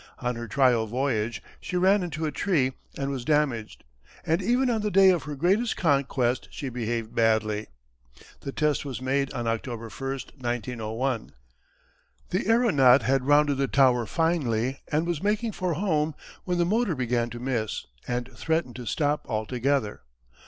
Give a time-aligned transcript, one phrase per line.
[0.17, 3.83] On her trial voyage she ran into a tree and was damaged,
[4.25, 7.67] and even on the day of her greatest conquest she behaved badly.
[8.39, 10.09] The test was made on October 1,
[10.39, 11.33] 1901.
[12.31, 16.15] The aeronaut had rounded the Tower finely and was making for home
[16.45, 20.01] when the motor began to miss and threatened to stop altogether.